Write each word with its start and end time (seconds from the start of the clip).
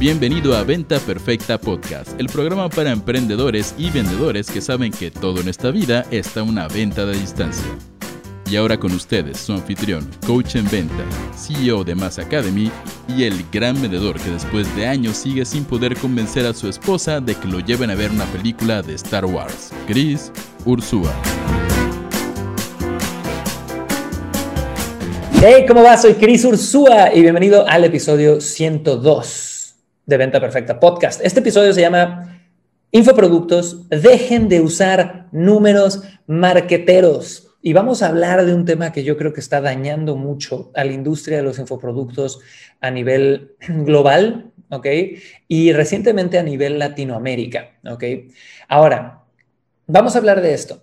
Bienvenido 0.00 0.56
a 0.56 0.64
Venta 0.64 0.98
Perfecta 0.98 1.58
Podcast, 1.58 2.18
el 2.18 2.28
programa 2.28 2.70
para 2.70 2.90
emprendedores 2.90 3.74
y 3.76 3.90
vendedores 3.90 4.50
que 4.50 4.62
saben 4.62 4.92
que 4.92 5.10
todo 5.10 5.42
en 5.42 5.48
esta 5.48 5.70
vida 5.70 6.06
está 6.10 6.42
una 6.42 6.68
venta 6.68 7.04
de 7.04 7.18
distancia. 7.18 7.66
Y 8.50 8.56
ahora 8.56 8.80
con 8.80 8.92
ustedes, 8.92 9.36
su 9.36 9.52
anfitrión, 9.52 10.08
coach 10.26 10.56
en 10.56 10.66
venta, 10.70 11.04
CEO 11.36 11.84
de 11.84 11.94
Mass 11.94 12.18
Academy 12.18 12.70
y 13.08 13.24
el 13.24 13.44
gran 13.52 13.78
vendedor 13.82 14.18
que 14.18 14.30
después 14.30 14.74
de 14.74 14.86
años 14.86 15.18
sigue 15.18 15.44
sin 15.44 15.66
poder 15.66 15.94
convencer 15.98 16.46
a 16.46 16.54
su 16.54 16.66
esposa 16.66 17.20
de 17.20 17.34
que 17.34 17.48
lo 17.48 17.60
lleven 17.60 17.90
a 17.90 17.94
ver 17.94 18.10
una 18.10 18.24
película 18.24 18.80
de 18.80 18.94
Star 18.94 19.26
Wars, 19.26 19.70
Chris 19.86 20.32
Ursúa. 20.64 21.12
Hey, 25.42 25.66
¿cómo 25.68 25.82
va? 25.82 25.98
Soy 25.98 26.14
Chris 26.14 26.42
Ursúa 26.46 27.14
y 27.14 27.20
bienvenido 27.20 27.68
al 27.68 27.84
episodio 27.84 28.40
102 28.40 29.59
de 30.10 30.16
Venta 30.16 30.40
Perfecta 30.40 30.80
Podcast. 30.80 31.20
Este 31.24 31.38
episodio 31.38 31.72
se 31.72 31.82
llama 31.82 32.36
Infoproductos, 32.90 33.88
dejen 33.88 34.48
de 34.48 34.60
usar 34.60 35.28
números 35.30 36.02
marqueteros. 36.26 37.46
Y 37.62 37.74
vamos 37.74 38.02
a 38.02 38.08
hablar 38.08 38.44
de 38.44 38.52
un 38.52 38.64
tema 38.64 38.90
que 38.90 39.04
yo 39.04 39.16
creo 39.16 39.32
que 39.32 39.38
está 39.38 39.60
dañando 39.60 40.16
mucho 40.16 40.72
a 40.74 40.82
la 40.82 40.90
industria 40.90 41.36
de 41.36 41.44
los 41.44 41.60
infoproductos 41.60 42.40
a 42.80 42.90
nivel 42.90 43.52
global, 43.68 44.50
¿ok? 44.68 44.86
Y 45.46 45.72
recientemente 45.72 46.40
a 46.40 46.42
nivel 46.42 46.80
Latinoamérica, 46.80 47.78
¿ok? 47.88 48.02
Ahora, 48.66 49.22
vamos 49.86 50.16
a 50.16 50.18
hablar 50.18 50.42
de 50.42 50.54
esto. 50.54 50.82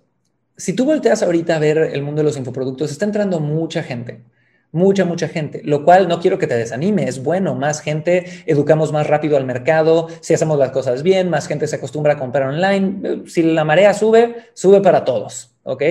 Si 0.56 0.72
tú 0.72 0.86
volteas 0.86 1.22
ahorita 1.22 1.58
a 1.58 1.60
ver 1.60 1.78
el 1.78 2.02
mundo 2.02 2.22
de 2.22 2.28
los 2.28 2.38
infoproductos, 2.38 2.92
está 2.92 3.04
entrando 3.04 3.42
mucha 3.42 3.84
gente 3.84 4.24
mucha, 4.72 5.06
mucha 5.06 5.28
gente, 5.28 5.62
lo 5.64 5.84
cual 5.84 6.08
no 6.08 6.20
quiero 6.20 6.38
que 6.38 6.48
te 6.48 6.56
desanime, 6.58 7.08
es 7.08 7.24
bueno, 7.24 7.56
más 7.56 7.82
gente, 7.82 8.26
educamos 8.46 8.92
más 8.92 9.08
rápido 9.08 9.38
al 9.38 9.46
mercado, 9.46 10.08
si 10.22 10.34
hacemos 10.34 10.60
las 10.60 10.72
cosas 10.72 11.04
bien, 11.04 11.30
más 11.30 11.48
gente 11.48 11.68
se 11.68 11.78
acostumbra 11.78 12.14
a 12.14 12.18
comprar 12.18 12.50
online, 12.50 13.24
si 13.26 13.44
la 13.44 13.64
marea 13.64 13.94
sube, 13.94 14.36
sube 14.54 14.82
para 14.82 15.06
todos, 15.06 15.56
¿ok? 15.64 15.84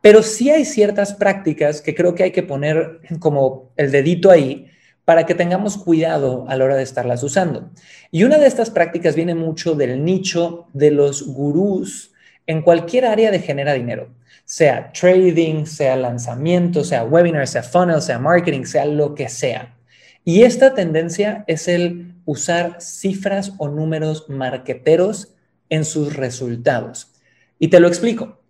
Pero 0.00 0.22
sí 0.22 0.50
hay 0.50 0.64
ciertas 0.64 1.14
prácticas 1.14 1.82
que 1.82 1.94
creo 1.94 2.14
que 2.14 2.24
hay 2.24 2.30
que 2.32 2.42
poner 2.42 3.00
como 3.18 3.70
el 3.76 3.90
dedito 3.90 4.30
ahí 4.30 4.66
para 5.04 5.26
que 5.26 5.34
tengamos 5.34 5.76
cuidado 5.76 6.46
a 6.48 6.56
la 6.56 6.64
hora 6.64 6.76
de 6.76 6.82
estarlas 6.82 7.22
usando. 7.22 7.70
Y 8.10 8.24
una 8.24 8.38
de 8.38 8.46
estas 8.46 8.70
prácticas 8.70 9.16
viene 9.16 9.34
mucho 9.34 9.74
del 9.74 10.04
nicho 10.04 10.68
de 10.72 10.90
los 10.90 11.26
gurús 11.26 12.12
en 12.46 12.62
cualquier 12.62 13.06
área 13.06 13.30
de 13.30 13.40
genera 13.40 13.74
dinero 13.74 14.08
sea 14.50 14.90
trading, 14.92 15.64
sea 15.64 15.94
lanzamiento, 15.94 16.82
sea 16.82 17.04
webinar, 17.04 17.46
sea 17.46 17.62
funnel, 17.62 18.02
sea 18.02 18.18
marketing, 18.18 18.64
sea 18.64 18.84
lo 18.84 19.14
que 19.14 19.28
sea. 19.28 19.76
Y 20.24 20.42
esta 20.42 20.74
tendencia 20.74 21.44
es 21.46 21.68
el 21.68 22.16
usar 22.24 22.78
cifras 22.80 23.52
o 23.58 23.68
números 23.68 24.28
marqueteros 24.28 25.36
en 25.68 25.84
sus 25.84 26.16
resultados. 26.16 27.12
Y 27.60 27.68
te 27.68 27.78
lo 27.78 27.86
explico. 27.86 28.40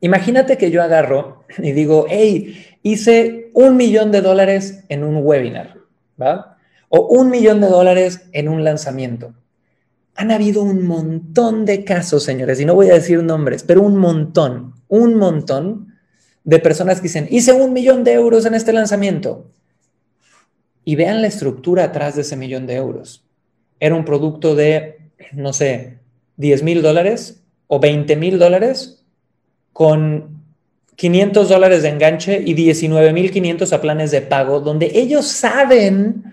Imagínate 0.00 0.58
que 0.58 0.72
yo 0.72 0.82
agarro 0.82 1.44
y 1.58 1.70
digo, 1.70 2.06
hey, 2.08 2.66
hice 2.82 3.52
un 3.54 3.76
millón 3.76 4.10
de 4.10 4.20
dólares 4.20 4.82
en 4.88 5.04
un 5.04 5.18
webinar, 5.18 5.76
¿va? 6.20 6.58
O 6.88 7.06
un 7.06 7.30
millón 7.30 7.60
de 7.60 7.68
dólares 7.68 8.22
en 8.32 8.48
un 8.48 8.64
lanzamiento 8.64 9.32
han 10.18 10.32
habido 10.32 10.64
un 10.64 10.84
montón 10.84 11.64
de 11.64 11.84
casos, 11.84 12.24
señores, 12.24 12.60
y 12.60 12.64
no 12.64 12.74
voy 12.74 12.90
a 12.90 12.94
decir 12.94 13.22
nombres, 13.22 13.62
pero 13.62 13.82
un 13.82 13.96
montón, 13.96 14.74
un 14.88 15.14
montón 15.14 15.94
de 16.44 16.58
personas 16.58 16.96
que 16.96 17.04
dicen, 17.04 17.28
hice 17.30 17.52
un 17.52 17.72
millón 17.72 18.04
de 18.04 18.14
euros 18.14 18.46
en 18.46 18.54
este 18.54 18.72
lanzamiento. 18.72 19.50
Y 20.84 20.96
vean 20.96 21.20
la 21.20 21.28
estructura 21.28 21.84
atrás 21.84 22.14
de 22.14 22.22
ese 22.22 22.36
millón 22.36 22.66
de 22.66 22.76
euros. 22.76 23.24
Era 23.78 23.94
un 23.94 24.04
producto 24.04 24.54
de, 24.54 24.98
no 25.32 25.52
sé, 25.52 25.98
10 26.36 26.62
mil 26.62 26.82
dólares 26.82 27.42
o 27.66 27.78
20 27.78 28.16
mil 28.16 28.38
dólares 28.38 29.04
con 29.72 30.42
500 30.96 31.48
dólares 31.48 31.82
de 31.82 31.90
enganche 31.90 32.42
y 32.44 32.54
19 32.54 33.12
mil 33.12 33.30
500 33.30 33.72
a 33.72 33.80
planes 33.80 34.10
de 34.10 34.22
pago, 34.22 34.60
donde 34.60 34.90
ellos 34.94 35.26
saben 35.26 36.24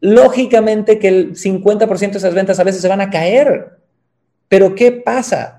lógicamente 0.00 0.98
que 0.98 1.08
el 1.08 1.34
50% 1.34 2.10
de 2.12 2.18
esas 2.18 2.34
ventas 2.34 2.60
a 2.60 2.64
veces 2.64 2.82
se 2.82 2.88
van 2.88 3.00
a 3.00 3.10
caer. 3.10 3.78
Pero 4.48 4.74
¿qué 4.74 4.92
pasa? 4.92 5.55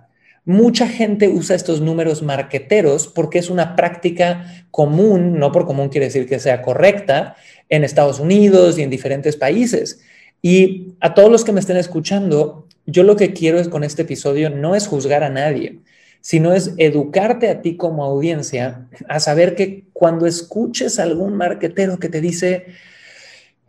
Mucha 0.48 0.88
gente 0.88 1.28
usa 1.28 1.58
estos 1.58 1.82
números 1.82 2.24
marqueteros 2.24 3.10
porque 3.10 3.38
es 3.38 3.50
una 3.50 3.76
práctica 3.76 4.66
común, 4.72 5.38
no 5.40 5.52
por 5.52 5.66
común 5.66 5.90
quiere 5.90 6.06
decir 6.06 6.26
que 6.26 6.40
sea 6.40 6.62
correcta, 6.62 7.36
en 7.68 7.84
Estados 7.84 8.22
Unidos 8.22 8.80
y 8.80 8.84
en 8.84 8.90
diferentes 8.90 9.36
países. 9.36 10.00
Y 10.42 10.94
a 11.02 11.14
todos 11.14 11.30
los 11.30 11.44
que 11.44 11.52
me 11.52 11.60
estén 11.60 11.76
escuchando, 11.76 12.66
yo 12.86 13.04
lo 13.04 13.18
que 13.18 13.34
quiero 13.34 13.60
es 13.60 13.68
con 13.68 13.84
este 13.84 14.04
episodio 14.04 14.50
no 14.50 14.74
es 14.74 14.88
juzgar 14.88 15.22
a 15.22 15.30
nadie, 15.30 15.80
sino 16.22 16.54
es 16.54 16.76
educarte 16.78 17.50
a 17.50 17.62
ti 17.62 17.76
como 17.76 18.06
audiencia 18.06 18.88
a 19.10 19.20
saber 19.20 19.54
que 19.54 19.84
cuando 19.92 20.28
escuches 20.28 20.98
a 20.98 21.04
algún 21.04 21.34
marquetero 21.34 22.00
que 22.00 22.08
te 22.08 22.22
dice, 22.22 22.68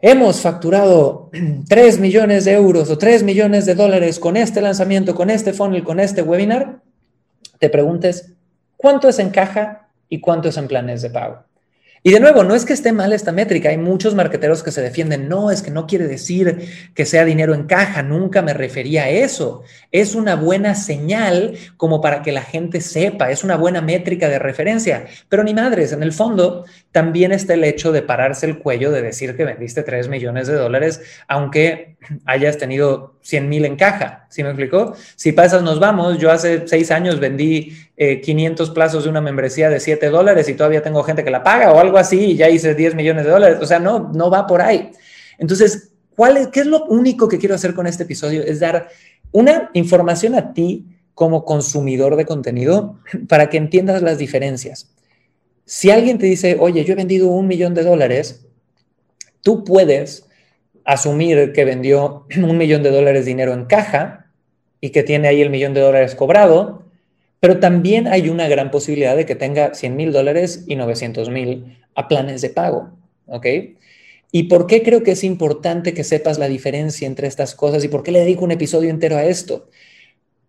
hemos 0.00 0.40
facturado 0.40 1.30
3 1.68 1.98
millones 2.00 2.44
de 2.44 2.52
euros 2.52 2.90
o 2.90 2.98
3 2.98 3.22
millones 3.22 3.66
de 3.66 3.74
dólares 3.74 4.18
con 4.18 4.36
este 4.36 4.60
lanzamiento, 4.60 5.14
con 5.14 5.30
este 5.30 5.52
funnel, 5.52 5.84
con 5.84 6.00
este 6.00 6.22
webinar, 6.22 6.80
te 7.58 7.68
preguntes 7.68 8.32
cuánto 8.76 9.08
es 9.08 9.18
en 9.18 9.30
caja 9.30 9.88
y 10.08 10.20
cuánto 10.20 10.48
es 10.48 10.56
en 10.56 10.68
planes 10.68 11.02
de 11.02 11.10
pago. 11.10 11.44
Y 12.08 12.10
de 12.10 12.20
nuevo, 12.20 12.42
no 12.42 12.54
es 12.54 12.64
que 12.64 12.72
esté 12.72 12.90
mal 12.90 13.12
esta 13.12 13.32
métrica, 13.32 13.68
hay 13.68 13.76
muchos 13.76 14.14
marqueteros 14.14 14.62
que 14.62 14.70
se 14.70 14.80
defienden, 14.80 15.28
no, 15.28 15.50
es 15.50 15.60
que 15.60 15.70
no 15.70 15.86
quiere 15.86 16.06
decir 16.06 16.90
que 16.94 17.04
sea 17.04 17.26
dinero 17.26 17.52
en 17.52 17.64
caja, 17.64 18.02
nunca 18.02 18.40
me 18.40 18.54
refería 18.54 19.02
a 19.02 19.10
eso. 19.10 19.62
Es 19.92 20.14
una 20.14 20.34
buena 20.34 20.74
señal 20.74 21.58
como 21.76 22.00
para 22.00 22.22
que 22.22 22.32
la 22.32 22.40
gente 22.40 22.80
sepa, 22.80 23.30
es 23.30 23.44
una 23.44 23.58
buena 23.58 23.82
métrica 23.82 24.30
de 24.30 24.38
referencia. 24.38 25.04
Pero 25.28 25.44
ni 25.44 25.52
madres, 25.52 25.92
en 25.92 26.02
el 26.02 26.14
fondo 26.14 26.64
también 26.92 27.30
está 27.30 27.52
el 27.52 27.64
hecho 27.64 27.92
de 27.92 28.00
pararse 28.00 28.46
el 28.46 28.58
cuello 28.58 28.90
de 28.90 29.02
decir 29.02 29.36
que 29.36 29.44
vendiste 29.44 29.82
3 29.82 30.08
millones 30.08 30.46
de 30.46 30.54
dólares, 30.54 31.02
aunque 31.28 31.98
hayas 32.24 32.56
tenido 32.56 33.18
100 33.22 33.48
mil 33.48 33.64
en 33.66 33.76
caja. 33.76 34.26
¿Sí 34.30 34.42
me 34.42 34.48
explicó? 34.48 34.96
Si 35.16 35.32
pasas, 35.32 35.62
nos 35.62 35.78
vamos. 35.78 36.18
Yo 36.18 36.30
hace 36.30 36.66
seis 36.66 36.90
años 36.90 37.20
vendí 37.20 37.76
500 37.96 38.68
eh, 38.68 38.72
plazos 38.72 39.04
de 39.04 39.10
una 39.10 39.20
membresía 39.20 39.68
de 39.68 39.80
7 39.80 40.08
dólares 40.08 40.48
y 40.48 40.54
todavía 40.54 40.82
tengo 40.82 41.02
gente 41.02 41.24
que 41.24 41.30
la 41.30 41.42
paga 41.42 41.72
o 41.72 41.78
algo 41.78 41.97
así 41.98 42.18
y 42.18 42.36
ya 42.36 42.48
hice 42.48 42.74
10 42.74 42.94
millones 42.94 43.24
de 43.24 43.30
dólares. 43.30 43.58
O 43.60 43.66
sea, 43.66 43.78
no, 43.78 44.10
no 44.14 44.30
va 44.30 44.46
por 44.46 44.62
ahí. 44.62 44.90
Entonces, 45.38 45.90
¿cuál 46.16 46.36
es, 46.36 46.48
¿qué 46.48 46.60
es 46.60 46.66
lo 46.66 46.84
único 46.86 47.28
que 47.28 47.38
quiero 47.38 47.54
hacer 47.54 47.74
con 47.74 47.86
este 47.86 48.04
episodio? 48.04 48.42
Es 48.42 48.60
dar 48.60 48.88
una 49.32 49.70
información 49.74 50.34
a 50.34 50.52
ti 50.52 50.86
como 51.14 51.44
consumidor 51.44 52.16
de 52.16 52.26
contenido 52.26 52.98
para 53.28 53.50
que 53.50 53.56
entiendas 53.56 54.02
las 54.02 54.18
diferencias. 54.18 54.90
Si 55.64 55.90
alguien 55.90 56.18
te 56.18 56.26
dice, 56.26 56.56
oye, 56.58 56.84
yo 56.84 56.92
he 56.92 56.96
vendido 56.96 57.28
un 57.28 57.46
millón 57.46 57.74
de 57.74 57.82
dólares, 57.82 58.46
tú 59.42 59.64
puedes 59.64 60.26
asumir 60.84 61.52
que 61.52 61.64
vendió 61.64 62.26
un 62.36 62.56
millón 62.56 62.82
de 62.82 62.90
dólares 62.90 63.24
de 63.24 63.30
dinero 63.30 63.52
en 63.52 63.66
caja 63.66 64.26
y 64.80 64.90
que 64.90 65.02
tiene 65.02 65.28
ahí 65.28 65.42
el 65.42 65.50
millón 65.50 65.74
de 65.74 65.80
dólares 65.80 66.14
cobrado, 66.14 66.87
pero 67.40 67.60
también 67.60 68.08
hay 68.08 68.28
una 68.28 68.48
gran 68.48 68.70
posibilidad 68.70 69.16
de 69.16 69.26
que 69.26 69.34
tenga 69.34 69.74
100 69.74 69.96
mil 69.96 70.12
dólares 70.12 70.64
y 70.66 70.76
900 70.76 71.30
mil 71.30 71.78
a 71.94 72.08
planes 72.08 72.42
de 72.42 72.50
pago, 72.50 72.90
¿ok? 73.26 73.46
¿Y 74.30 74.44
por 74.44 74.66
qué 74.66 74.82
creo 74.82 75.02
que 75.02 75.12
es 75.12 75.24
importante 75.24 75.94
que 75.94 76.04
sepas 76.04 76.38
la 76.38 76.48
diferencia 76.48 77.06
entre 77.06 77.28
estas 77.28 77.54
cosas 77.54 77.82
y 77.84 77.88
por 77.88 78.02
qué 78.02 78.12
le 78.12 78.20
dedico 78.20 78.44
un 78.44 78.50
episodio 78.50 78.90
entero 78.90 79.16
a 79.16 79.24
esto? 79.24 79.70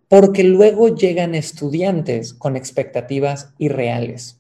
Porque 0.10 0.44
luego 0.44 0.96
llegan 0.96 1.36
estudiantes 1.36 2.34
con 2.34 2.58
expectativas 2.58 3.54
irreales. 3.58 4.38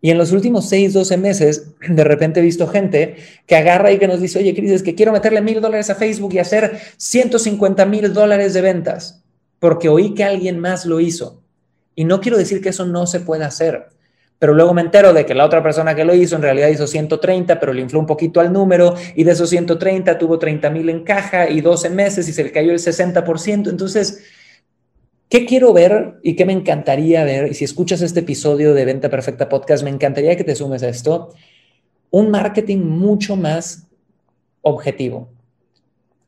Y 0.00 0.10
en 0.10 0.18
los 0.18 0.30
últimos 0.30 0.68
6, 0.68 0.92
12 0.92 1.16
meses, 1.16 1.74
de 1.88 2.04
repente 2.04 2.38
he 2.38 2.42
visto 2.42 2.68
gente 2.68 3.16
que 3.46 3.56
agarra 3.56 3.90
y 3.90 3.98
que 3.98 4.06
nos 4.06 4.20
dice, 4.20 4.38
oye, 4.38 4.54
Cris, 4.54 4.70
es 4.70 4.82
que 4.82 4.94
quiero 4.94 5.12
meterle 5.12 5.40
mil 5.40 5.60
dólares 5.60 5.90
a 5.90 5.96
Facebook 5.96 6.34
y 6.34 6.38
hacer 6.38 6.78
150 6.98 7.84
mil 7.86 8.12
dólares 8.12 8.54
de 8.54 8.60
ventas, 8.60 9.24
porque 9.58 9.88
oí 9.88 10.14
que 10.14 10.22
alguien 10.22 10.58
más 10.60 10.86
lo 10.86 11.00
hizo. 11.00 11.42
Y 11.98 12.04
no 12.04 12.20
quiero 12.20 12.38
decir 12.38 12.60
que 12.60 12.68
eso 12.68 12.86
no 12.86 13.08
se 13.08 13.18
pueda 13.18 13.48
hacer, 13.48 13.88
pero 14.38 14.54
luego 14.54 14.72
me 14.72 14.82
entero 14.82 15.12
de 15.12 15.26
que 15.26 15.34
la 15.34 15.44
otra 15.44 15.64
persona 15.64 15.96
que 15.96 16.04
lo 16.04 16.14
hizo 16.14 16.36
en 16.36 16.42
realidad 16.42 16.68
hizo 16.68 16.86
130, 16.86 17.58
pero 17.58 17.72
le 17.72 17.82
infló 17.82 17.98
un 17.98 18.06
poquito 18.06 18.38
al 18.38 18.52
número 18.52 18.94
y 19.16 19.24
de 19.24 19.32
esos 19.32 19.50
130 19.50 20.16
tuvo 20.16 20.38
30 20.38 20.70
mil 20.70 20.88
en 20.90 21.02
caja 21.02 21.50
y 21.50 21.60
12 21.60 21.90
meses 21.90 22.28
y 22.28 22.32
se 22.32 22.44
le 22.44 22.52
cayó 22.52 22.70
el 22.70 22.78
60%. 22.78 23.68
Entonces, 23.68 24.22
¿Qué 25.28 25.44
quiero 25.44 25.72
ver 25.72 26.20
y 26.22 26.36
qué 26.36 26.46
me 26.46 26.52
encantaría 26.52 27.24
ver? 27.24 27.50
Y 27.50 27.54
si 27.54 27.64
escuchas 27.64 28.00
este 28.00 28.20
episodio 28.20 28.74
de 28.74 28.84
Venta 28.84 29.10
Perfecta 29.10 29.48
Podcast, 29.48 29.82
me 29.82 29.90
encantaría 29.90 30.36
que 30.36 30.44
te 30.44 30.54
sumes 30.54 30.84
a 30.84 30.88
esto. 30.88 31.34
Un 32.10 32.30
marketing 32.30 32.78
mucho 32.78 33.34
más 33.34 33.88
objetivo. 34.62 35.28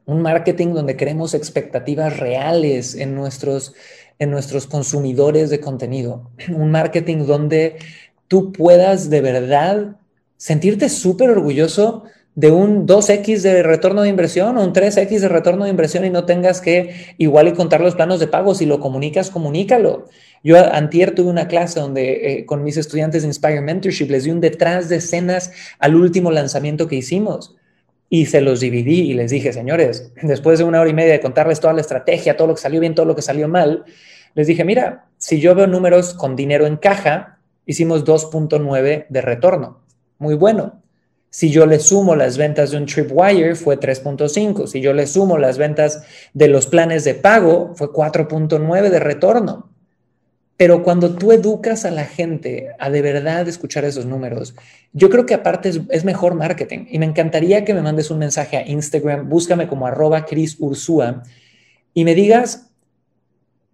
Un 0.05 0.21
marketing 0.21 0.75
donde 0.75 0.97
queremos 0.97 1.33
expectativas 1.33 2.19
reales 2.19 2.95
en 2.97 3.15
nuestros, 3.15 3.73
en 4.21 4.31
nuestros 4.31 4.69
consumidores 4.69 5.51
de 5.51 5.59
contenido. 5.59 6.31
Un 6.55 6.71
marketing 6.71 7.27
donde 7.27 7.79
tú 8.29 8.53
puedas 8.53 9.11
de 9.11 9.21
verdad 9.21 9.97
sentirte 10.37 10.89
súper 10.89 11.31
orgulloso 11.31 12.05
de 12.37 12.51
un 12.53 12.87
2X 12.87 13.41
de 13.41 13.63
retorno 13.65 14.03
de 14.03 14.09
inversión 14.09 14.57
o 14.57 14.63
un 14.63 14.73
3X 14.73 15.19
de 15.19 15.29
retorno 15.29 15.65
de 15.65 15.71
inversión 15.71 16.05
y 16.05 16.11
no 16.11 16.25
tengas 16.25 16.61
que 16.61 17.15
igual 17.19 17.49
y 17.49 17.53
contar 17.53 17.81
los 17.81 17.97
planos 17.97 18.21
de 18.21 18.29
pago. 18.29 18.55
Si 18.55 18.67
lo 18.67 18.79
comunicas, 18.79 19.31
comunícalo. 19.31 20.07
Yo 20.45 20.57
antier 20.73 21.15
tuve 21.15 21.29
una 21.29 21.49
clase 21.49 21.81
donde 21.81 22.39
eh, 22.39 22.47
con 22.47 22.63
mis 22.63 22.77
estudiantes 22.77 23.23
de 23.23 23.29
Inspire 23.29 23.61
Mentorship 23.61 24.09
les 24.11 24.25
di 24.25 24.31
un 24.31 24.41
detrás 24.41 24.89
de 24.89 24.97
escenas 24.97 25.53
al 25.81 25.97
último 25.97 26.31
lanzamiento 26.31 26.87
que 26.87 26.97
hicimos 26.97 27.57
y 28.13 28.27
se 28.27 28.41
los 28.41 28.59
dividí 28.59 29.11
y 29.11 29.15
les 29.15 29.31
dije, 29.31 29.53
señores, 29.53 30.13
después 30.21 30.59
de 30.59 30.65
una 30.65 30.81
hora 30.81 30.91
y 30.91 30.95
media 30.95 31.13
de 31.13 31.21
contarles 31.21 31.61
toda 31.61 31.73
la 31.73 31.81
estrategia, 31.81 32.37
todo 32.37 32.49
lo 32.49 32.55
que 32.57 32.61
salió 32.61 32.81
bien, 32.81 32.97
todo 32.97 33.07
lo 33.07 33.15
que 33.15 33.23
salió 33.23 33.49
mal, 33.49 33.85
les 34.35 34.49
dije, 34.49 34.65
mira, 34.65 35.07
si 35.17 35.41
yo 35.41 35.55
veo 35.55 35.69
números 35.69 36.13
con 36.15 36.35
dinero 36.35 36.67
en 36.67 36.77
caja, 36.77 37.39
hicimos 37.67 38.05
2.9 38.05 39.07
de 39.09 39.21
retorno. 39.21 39.81
Muy 40.19 40.35
bueno. 40.35 40.83
Si 41.31 41.51
yo 41.53 41.67
le 41.67 41.79
sumo 41.79 42.17
las 42.17 42.37
ventas 42.37 42.73
de 42.73 42.79
un 42.79 42.87
Tripwire, 42.87 43.55
fue 43.55 43.79
3.5. 43.79 44.67
Si 44.67 44.81
yo 44.81 44.93
le 44.93 45.07
sumo 45.07 45.39
las 45.39 45.57
ventas 45.57 46.03
de 46.35 46.49
los 46.49 46.67
planes 46.67 47.05
de 47.05 47.15
pago, 47.15 47.73
fue 47.77 47.93
4.9 47.93 48.91
de 48.91 48.99
retorno. 48.99 49.70
Pero 50.61 50.83
cuando 50.83 51.15
tú 51.15 51.33
educas 51.33 51.87
a 51.87 51.91
la 51.91 52.05
gente 52.05 52.69
a 52.79 52.91
de 52.91 53.01
verdad 53.01 53.49
escuchar 53.49 53.87
esos 53.87 54.05
números, 54.05 54.55
yo 54.93 55.09
creo 55.09 55.25
que 55.25 55.33
aparte 55.33 55.71
es, 55.89 56.05
mejor 56.05 56.35
marketing. 56.35 56.85
Y 56.91 56.99
me 56.99 57.07
encantaría 57.07 57.65
que 57.65 57.73
me 57.73 57.81
mandes 57.81 58.11
un 58.11 58.19
mensaje 58.19 58.59
a 58.59 58.69
Instagram, 58.69 59.27
búscame 59.27 59.69
como 59.69 59.87
arroba 59.87 60.27
Chris 60.27 60.59
Ursúa 60.59 61.23
y 61.95 62.05
me 62.05 62.15
digas, 62.15 62.71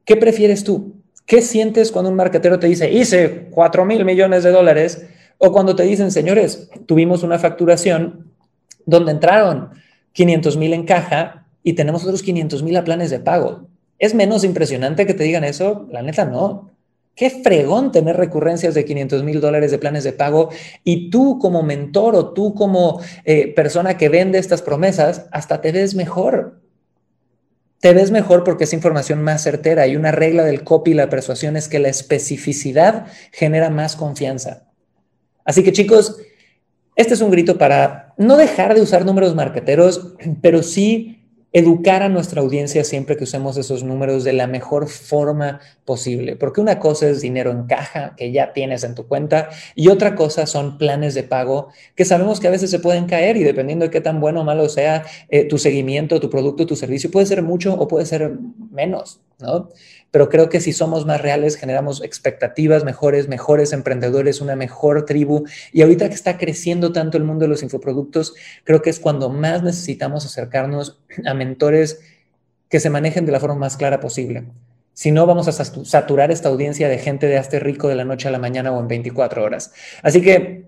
¿qué 0.04 0.14
prefieres 0.14 0.62
tú? 0.62 0.94
¿Qué 1.26 1.42
sientes 1.42 1.90
cuando 1.90 2.08
un 2.08 2.16
marketero 2.16 2.60
te 2.60 2.68
dice, 2.68 2.88
hice 2.88 3.48
4 3.50 3.84
mil 3.84 4.04
millones 4.04 4.44
de 4.44 4.52
dólares? 4.52 5.06
O 5.38 5.50
cuando 5.50 5.74
te 5.74 5.82
dicen, 5.82 6.12
señores, 6.12 6.70
tuvimos 6.86 7.24
una 7.24 7.40
facturación 7.40 8.30
donde 8.84 9.10
entraron 9.10 9.70
500 10.12 10.56
mil 10.56 10.72
en 10.72 10.84
caja 10.84 11.48
y 11.64 11.72
tenemos 11.72 12.04
otros 12.04 12.22
500 12.22 12.62
mil 12.62 12.76
a 12.76 12.84
planes 12.84 13.10
de 13.10 13.18
pago. 13.18 13.66
¿Es 13.98 14.14
menos 14.14 14.44
impresionante 14.44 15.04
que 15.04 15.14
te 15.14 15.24
digan 15.24 15.42
eso? 15.42 15.88
La 15.90 16.02
neta 16.02 16.24
no. 16.24 16.75
Qué 17.16 17.30
fregón 17.30 17.92
tener 17.92 18.18
recurrencias 18.18 18.74
de 18.74 18.84
500 18.84 19.24
mil 19.24 19.40
dólares 19.40 19.70
de 19.70 19.78
planes 19.78 20.04
de 20.04 20.12
pago 20.12 20.50
y 20.84 21.08
tú 21.08 21.38
como 21.38 21.62
mentor 21.62 22.14
o 22.14 22.34
tú 22.34 22.54
como 22.54 23.00
eh, 23.24 23.54
persona 23.54 23.96
que 23.96 24.10
vende 24.10 24.38
estas 24.38 24.60
promesas, 24.60 25.24
hasta 25.32 25.62
te 25.62 25.72
ves 25.72 25.94
mejor. 25.94 26.60
Te 27.80 27.94
ves 27.94 28.10
mejor 28.10 28.44
porque 28.44 28.64
es 28.64 28.74
información 28.74 29.22
más 29.22 29.42
certera 29.42 29.86
y 29.86 29.96
una 29.96 30.12
regla 30.12 30.44
del 30.44 30.62
copy 30.62 30.90
y 30.90 30.94
la 30.94 31.08
persuasión 31.08 31.56
es 31.56 31.68
que 31.68 31.78
la 31.78 31.88
especificidad 31.88 33.06
genera 33.32 33.70
más 33.70 33.96
confianza. 33.96 34.69
Así 35.42 35.62
que 35.62 35.72
chicos, 35.72 36.19
este 36.96 37.14
es 37.14 37.22
un 37.22 37.30
grito 37.30 37.56
para 37.56 38.14
no 38.19 38.36
dejar 38.36 38.74
de 38.74 38.82
usar 38.82 39.06
números 39.06 39.34
marqueteros, 39.34 40.16
pero 40.42 40.62
sí 40.62 41.25
educar 41.56 42.03
a 42.03 42.11
nuestra 42.11 42.43
audiencia 42.43 42.85
siempre 42.85 43.17
que 43.17 43.25
usemos 43.25 43.56
esos 43.56 43.82
números 43.82 44.25
de 44.25 44.35
la 44.35 44.47
mejor 44.47 44.88
forma 44.88 45.61
posible, 45.87 46.37
porque 46.37 46.61
una 46.61 46.79
cosa 46.79 47.08
es 47.08 47.23
dinero 47.23 47.50
en 47.50 47.64
caja 47.64 48.14
que 48.14 48.31
ya 48.31 48.53
tienes 48.53 48.85
en 48.85 48.94
tu 48.94 49.06
cuenta 49.08 49.49
y 49.75 49.88
otra 49.88 50.17
cosa 50.17 50.44
son 50.44 50.76
planes 50.76 51.14
de 51.14 51.23
pago 51.23 51.69
que 51.94 52.05
sabemos 52.05 52.41
que 52.41 52.49
a 52.49 52.50
veces 52.50 52.70
se 52.70 52.79
pueden 52.79 53.06
caer 53.06 53.38
y 53.38 53.43
dependiendo 53.43 53.87
de 53.87 53.91
qué 53.91 54.03
tan 54.03 54.20
bueno 54.20 54.43
o 54.43 54.44
malo 54.44 54.69
sea 54.69 55.06
eh, 55.31 55.44
tu 55.44 55.56
seguimiento, 55.56 56.20
tu 56.20 56.29
producto, 56.29 56.67
tu 56.67 56.76
servicio, 56.76 57.11
puede 57.11 57.25
ser 57.25 57.41
mucho 57.41 57.73
o 57.73 57.88
puede 57.88 58.05
ser 58.05 58.32
menos, 58.70 59.23
¿no? 59.38 59.70
pero 60.16 60.30
creo 60.30 60.48
que 60.48 60.62
si 60.62 60.72
somos 60.72 61.04
más 61.04 61.20
reales 61.20 61.56
generamos 61.56 62.02
expectativas 62.02 62.84
mejores, 62.84 63.28
mejores 63.28 63.74
emprendedores, 63.74 64.40
una 64.40 64.56
mejor 64.56 65.04
tribu. 65.04 65.44
Y 65.72 65.82
ahorita 65.82 66.08
que 66.08 66.14
está 66.14 66.38
creciendo 66.38 66.90
tanto 66.90 67.18
el 67.18 67.24
mundo 67.24 67.42
de 67.42 67.48
los 67.48 67.62
infoproductos, 67.62 68.34
creo 68.64 68.80
que 68.80 68.88
es 68.88 68.98
cuando 68.98 69.28
más 69.28 69.62
necesitamos 69.62 70.24
acercarnos 70.24 71.02
a 71.26 71.34
mentores 71.34 72.00
que 72.70 72.80
se 72.80 72.88
manejen 72.88 73.26
de 73.26 73.32
la 73.32 73.40
forma 73.40 73.56
más 73.56 73.76
clara 73.76 74.00
posible. 74.00 74.44
Si 74.94 75.10
no, 75.10 75.26
vamos 75.26 75.48
a 75.48 75.52
saturar 75.52 76.30
esta 76.30 76.48
audiencia 76.48 76.88
de 76.88 76.96
gente 76.96 77.26
de 77.26 77.36
este 77.36 77.60
rico 77.60 77.88
de 77.88 77.96
la 77.96 78.06
noche 78.06 78.28
a 78.28 78.30
la 78.30 78.38
mañana 78.38 78.72
o 78.72 78.80
en 78.80 78.88
24 78.88 79.44
horas. 79.44 79.74
Así 80.02 80.22
que 80.22 80.66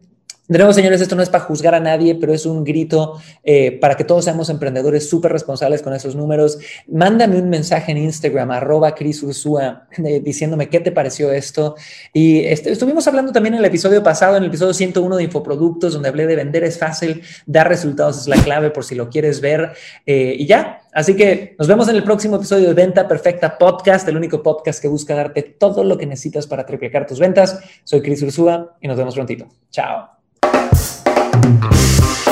de 0.48 0.58
nuevo, 0.58 0.72
señores, 0.72 1.02
esto 1.02 1.14
no 1.14 1.22
es 1.22 1.28
para 1.28 1.44
juzgar 1.44 1.74
a 1.74 1.80
nadie, 1.80 2.14
pero 2.14 2.32
es 2.32 2.46
un 2.46 2.64
grito 2.64 3.20
eh, 3.44 3.72
para 3.72 3.96
que 3.96 4.04
todos 4.04 4.24
seamos 4.24 4.48
emprendedores 4.48 5.06
súper 5.06 5.30
responsables 5.30 5.82
con 5.82 5.92
esos 5.92 6.16
números. 6.16 6.58
Mándame 6.90 7.38
un 7.38 7.50
mensaje 7.50 7.92
en 7.92 7.98
Instagram, 7.98 8.50
arroba 8.50 8.94
Cris 8.94 9.22
Ursúa, 9.22 9.86
eh, 9.98 10.20
diciéndome 10.20 10.70
qué 10.70 10.80
te 10.80 10.90
pareció 10.90 11.30
esto. 11.32 11.76
Y 12.14 12.40
este, 12.46 12.72
estuvimos 12.72 13.06
hablando 13.06 13.30
también 13.30 13.54
en 13.54 13.60
el 13.60 13.66
episodio 13.66 14.02
pasado, 14.02 14.38
en 14.38 14.44
el 14.44 14.48
episodio 14.48 14.72
101 14.72 15.16
de 15.16 15.24
Infoproductos, 15.24 15.92
donde 15.92 16.08
hablé 16.08 16.26
de 16.26 16.36
vender 16.36 16.64
es 16.64 16.78
fácil, 16.78 17.22
dar 17.44 17.68
resultados 17.68 18.18
es 18.18 18.26
la 18.26 18.36
clave 18.42 18.70
por 18.70 18.84
si 18.84 18.94
lo 18.94 19.10
quieres 19.10 19.42
ver. 19.42 19.72
Eh, 20.06 20.34
y 20.38 20.46
ya, 20.46 20.80
así 20.94 21.14
que 21.14 21.56
nos 21.58 21.68
vemos 21.68 21.90
en 21.90 21.96
el 21.96 22.04
próximo 22.04 22.36
episodio 22.36 22.68
de 22.68 22.74
Venta 22.74 23.06
Perfecta 23.06 23.58
Podcast, 23.58 24.08
el 24.08 24.16
único 24.16 24.42
podcast 24.42 24.80
que 24.80 24.88
busca 24.88 25.14
darte 25.14 25.42
todo 25.42 25.84
lo 25.84 25.98
que 25.98 26.06
necesitas 26.06 26.46
para 26.46 26.64
triplicar 26.64 27.06
tus 27.06 27.18
ventas. 27.18 27.60
Soy 27.84 28.00
Cris 28.00 28.22
Ursúa 28.22 28.78
y 28.80 28.88
nos 28.88 28.96
vemos 28.96 29.14
prontito. 29.14 29.46
Chao. 29.70 30.17
Mm-hmm. 31.48 32.27